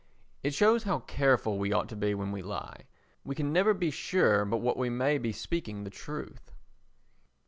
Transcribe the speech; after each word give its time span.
It 0.41 0.55
shows 0.55 0.81
how 0.81 1.01
careful 1.01 1.59
we 1.59 1.71
ought 1.71 1.87
to 1.89 1.95
be 1.95 2.15
when 2.15 2.31
we 2.31 2.41
lie—we 2.41 3.35
can 3.35 3.53
never 3.53 3.71
be 3.71 3.91
sure 3.91 4.45
but 4.45 4.57
what 4.57 4.75
we 4.75 4.89
may 4.89 5.19
be 5.19 5.31
speaking 5.31 5.83
the 5.83 5.91
truth. 5.91 6.49